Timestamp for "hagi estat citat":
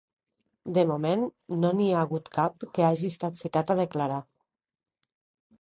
2.87-3.75